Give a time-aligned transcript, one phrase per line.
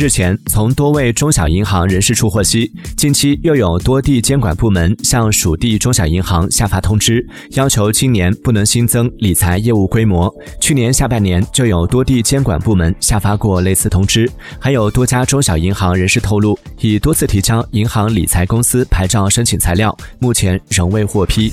[0.00, 10.34] 日前从多位中小银行人士处获悉近期又有多地监管部门向属地中小银行下发通知要求今年不能新增理财业务规模。
[10.58, 14.26] 去年下半年就有多地监管部门下发过类似通知
[14.58, 21.52] 还有多家中小银行人士透露已多次提交银行理财公司牌照申请材料目前仍未获批。